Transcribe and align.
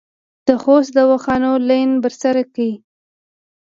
د 0.47 0.49
خوست 0.61 0.91
دواخانو 0.97 1.51
لین 1.67 1.89
بر 2.03 2.13
سر 2.21 2.35
کې 2.55 2.69